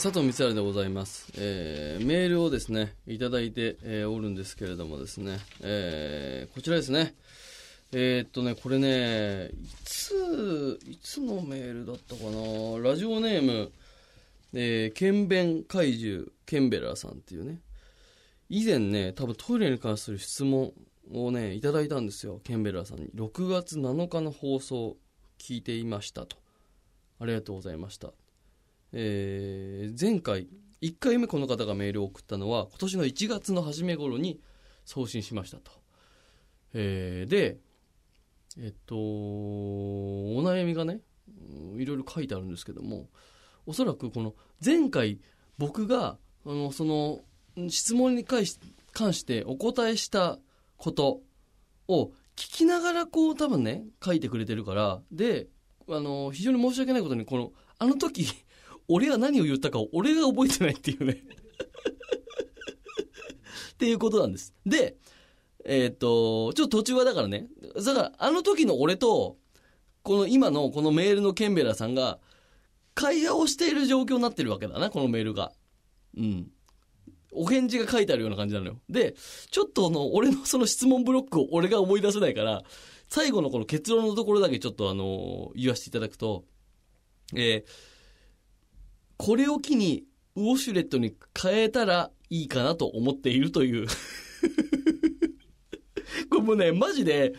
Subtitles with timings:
[0.00, 7.16] 佐藤光晴でございます、えーメールをですねいただいて、えーおるんですけれどもですね、えーこちらですね。
[7.90, 12.90] えっとねこれねいついつのメールだったかな？
[12.90, 13.72] ラジオネーム、
[14.54, 17.58] えー、ケンベン怪獣ケンベラーさんっていうね。
[18.48, 20.72] 以前ね多分トイレに関する質問
[21.12, 23.08] をねいただいたんですよケンベラーさんに。
[23.16, 24.96] 6月7日の放送
[25.40, 26.36] 聞いていましたと。
[27.18, 28.12] ありがとうございました。
[28.92, 30.48] えー前回
[30.80, 34.40] 1回目この方がメールを送ったのは今年の1月の初め頃に
[34.84, 35.72] 送信しましたと、
[36.74, 37.58] えーで
[38.60, 41.00] えっとお悩みがね
[41.76, 43.08] いろいろ書いてあるんですけども
[43.66, 44.34] おそらくこの
[44.64, 45.20] 前回
[45.58, 47.20] 僕があのその
[47.68, 48.58] 質問に関し
[48.92, 50.38] 関してお答えした
[50.76, 51.20] こと
[51.88, 55.48] を聞きながらこう多分ね書いてくれてるからで
[55.88, 58.26] あの非常に申し訳ないことにこのあの時
[58.88, 61.22] 俺が何を言ったかを俺が覚えてないっていうね。
[63.72, 64.54] っていうことなんです。
[64.66, 64.96] で
[65.64, 69.36] えーっとちょっと途中はだからねだからあの時の俺と
[70.02, 72.18] この今のこのメールのケンベラさんが
[72.94, 75.52] 会話をしている状況になってるわけだなこのメールが。
[76.16, 76.50] うん。
[77.30, 78.80] お返事が書いてあるような感じなのよ。
[78.88, 79.14] で、
[79.50, 82.64] ちょっとあの、俺の その質問ブロックを俺が思い出せないから、
[83.08, 86.44] 最後のこの結論のところだけちょっとあの、言わせていただくと、
[87.34, 87.97] えー
[89.18, 90.04] これを機に
[90.36, 93.86] ウォシュレットに変えたらいいかなと思っているという。
[96.30, 97.34] これもうね、マジで、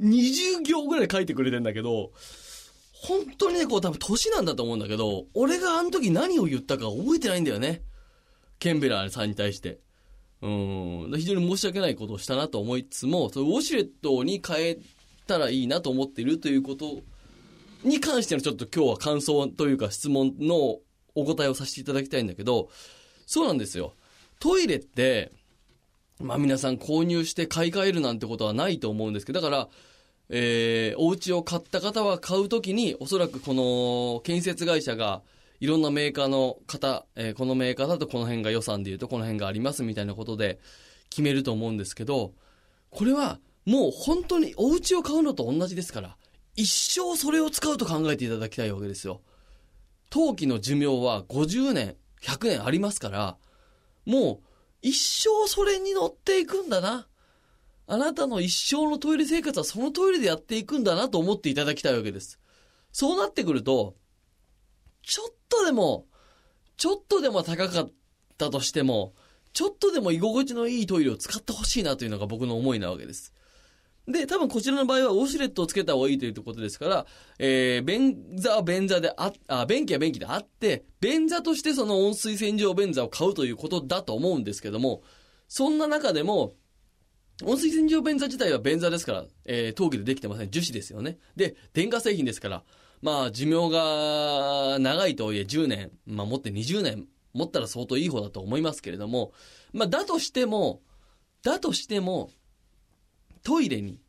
[0.00, 2.12] 20行ぐらい書いてくれてんだけど、
[2.92, 7.82] 本当にね、こう多分年なんだと思うんだけど、俺があの時何を言ったか覚えてないんだよね。
[8.58, 9.80] ケンベラーさんに対して。
[10.42, 11.12] うん。
[11.16, 14.78] 非常に申し訳ないことをしたなと思いつつも、そのウォシュレットに変え
[15.26, 17.02] たらいいなと思っているということ
[17.84, 20.78] に関してのちょっと今日は感想というか質問の
[21.14, 22.68] お答えをさせていただきたいんだけど、
[23.26, 23.94] そうなんですよ。
[24.38, 25.32] トイレって、
[26.20, 29.68] まあ皆さん購入して買い替えるなんてことはないと思うんですけど、だから、
[30.28, 35.22] えー、お家を買った方は買うときに、おそらくこの建設会社が、
[35.60, 40.58] いろんなメーカーの方、えーこのメーカーだとこの辺が予算で言うとこの辺がありますみたいなことで
[41.10, 42.32] 決めると思うんですけど、
[42.90, 46.16] これはもう本当にお家を買うのと同じですから、
[46.56, 49.22] 一生それを使うと考えていただきたいわけですよ。
[50.10, 53.36] 陶器の寿命は50年、100年ありますから、
[54.04, 54.46] もう
[54.82, 57.06] 一生それに乗っていくんだな。
[57.86, 62.38] あなたの一生のトイレ生活はそのトイレでやっていくんだなと思っていただきたいわけです。
[62.92, 63.96] そうなってくると、
[65.02, 66.06] ちょっとでも、
[66.76, 67.90] ちょっとでも高かっ
[68.38, 69.14] たとしても、
[69.52, 73.32] ちょっとでも居心地のいいトイレを使ってほしいなというのが僕の思いなわけです。
[74.10, 77.06] で、多分こちらの場合はウォシュレットをつけた方がいいということですから、
[77.38, 85.02] えー、便座は便座であ、あ、便器は便器であって、便座としてその温水洗浄便座を買うということだと思うんですけども、
[85.48, 86.54] そんな中でも、
[87.42, 90.50] 温水洗浄便座自体は便座ですから、えー陶器でできてません。
[90.50, 91.18] 樹脂ですよね。
[91.36, 92.64] で、電化製品ですから、
[93.02, 99.32] まあ、寿命が長いとはいえ10年、まあ、持って20年、持ったら相当いい方だと思いますけれども、
[99.72, 100.82] まあ、だとしても、
[101.42, 102.30] だとしても、
[103.42, 104.00] トイレに、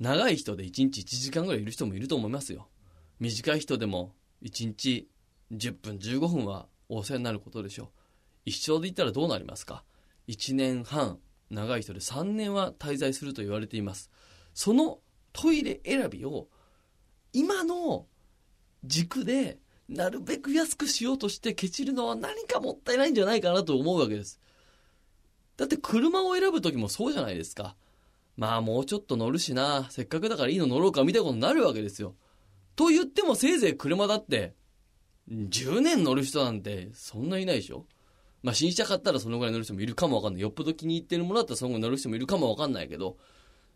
[0.00, 2.68] 長い人で1日1時間ぐらいいる人もいると思いますよ。
[3.18, 5.08] 短い人でも1日
[5.52, 7.88] 10分15分はお世話になることでしょう。
[8.44, 9.84] 一生で言ったらどうなりますか
[10.28, 11.18] ?1 年半、
[11.50, 14.10] 長い人で3年は滞在すると言われています。
[14.54, 15.00] その
[15.32, 16.48] トイレ選びを
[17.32, 18.06] 今の
[18.84, 19.58] 軸で
[19.88, 24.40] なるべく安くしようとしてケチるのは何かもったいないんじゃないかなと思うわけです。
[25.56, 27.74] だって車を選ぶ時もそうじゃないですか。
[28.38, 32.14] まあもうちょっと乗るしな、せっかくだからいいの乗ろうかみたいなことになるわけですよ。
[32.76, 34.54] と言ってもせいぜい車だって、
[35.28, 37.84] 10年乗る人なんてそんないないでしょ
[38.42, 40.42] まあ新車買ったらそのぐらい乗る人もいるかもわかんない。
[40.42, 43.16] よっぽど気に入ってるものだったらそのぐらい乗る人もいるかもわかんないけど、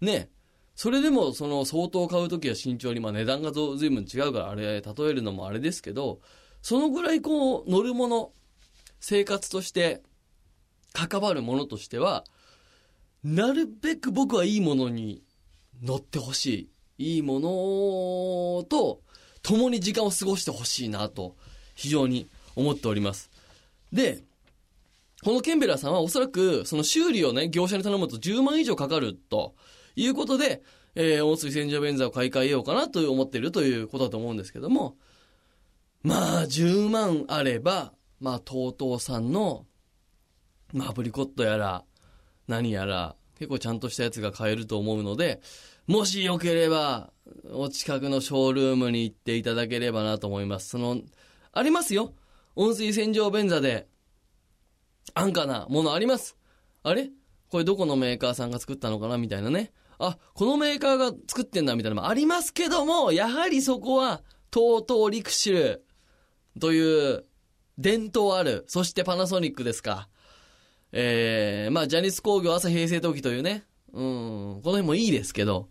[0.00, 0.28] ね
[0.74, 6.20] それでもその相当買うときは慎重に、まあ値段がずいぶん違うからあれ、例えるのもあれですけど、
[6.62, 8.32] そのぐらいこう乗るもの、
[8.98, 10.02] 生活として
[10.92, 12.24] 関わるものとしては、
[13.24, 15.22] なるべく僕はいいものに
[15.82, 16.70] 乗ってほしい。
[16.98, 19.00] いいものと
[19.42, 21.36] 共に時間を過ごしてほしいなと
[21.74, 23.30] 非常に思っております。
[23.92, 24.24] で、
[25.22, 29.54] このケンベラさんはおそらくその修理をね、業者に頼むと10万以上かかると
[29.96, 30.62] いうことで、
[30.94, 34.96] えー、温水洗浄便座を買い替えようかなと思っているということだと思うんですけども、
[36.02, 39.66] まあ10万あれば、まあ TOTO さんの、
[40.72, 41.84] まあアプリコットやら、
[42.48, 45.40] 何やら、結構ちゃんとしたやつが買えると思うので、
[45.86, 47.12] もしよければ、
[47.52, 50.70] お近くのショールームに行っていただければなと思います。
[50.70, 51.00] その、
[51.52, 52.14] ありますよ。
[52.56, 53.86] 温水洗浄便座で、
[55.14, 56.36] 安価なものあります。
[56.82, 57.10] あれ？
[57.50, 59.16] これどこのメーカーさんが作ったのかな？
[59.18, 59.72] みたいなね。
[59.98, 65.84] あ、このメーカーが作ってんだみたいなのもありますけども、やはりそこは、TOTO リクシル
[66.60, 67.24] という
[67.78, 70.08] 伝統ある、そしてパナソニックですか。
[70.92, 75.68] えー、まあ、ジャニス工業朝平成時というね、うん、この辺もいいですけど、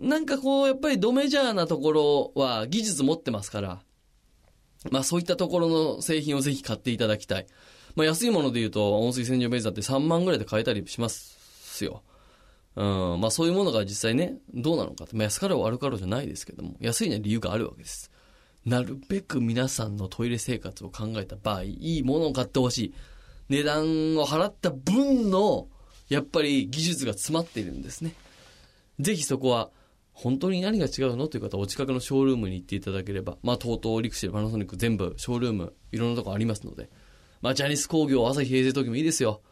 [0.00, 3.80] なんかこう、やっぱりドメジャーなところは技術持ってますから、
[4.90, 7.46] まあそういったところの製品をぜひ買っていただきたい。
[7.94, 12.02] まあ安いもので言うと、温水洗浄ベーザーって3万ぐらいで買えたりしますよ。
[12.76, 18.10] うん、まあそういうものが実際ね、どうなのかって、まあ安かろう悪かろうじゃないですけども、安いには理由があるわけです。
[18.66, 22.94] なるべく皆さんのトイレ生活を考えた場合、いいものを買ってほしい。
[23.48, 25.68] 値段を払った分の、
[26.08, 28.14] やっぱり技術が詰まっているんですね。
[29.00, 29.70] ぜひそこは、
[30.12, 31.28] 本当に何が違うの？
[31.28, 36.88] という方はお近くのショールームに行っていただければ、まあ、とうとうリクシル、パナソニック全部ショールーム、いろんなとこありますので、
[37.42, 39.42] まあ、ジャニス工業、朝日平成時もいいですよ。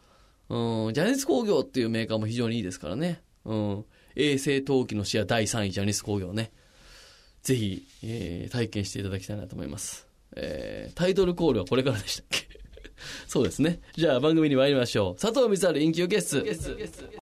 [0.49, 3.21] うん、ジャニス工業っていうメーカーも非常にいいですからね。
[3.45, 6.51] うん、衛星陶器のシェア第3位、ジャニス工業ね。
[7.43, 10.07] ぜひ、えー、体験していただきたいなと思います。
[10.35, 12.44] えー、タイトルコールはこれからでしたっけ？
[13.27, 13.79] そうですね。
[13.95, 15.21] じゃあ番組に参りましょう。
[15.21, 16.45] 佐藤光晴、インキューゲスト。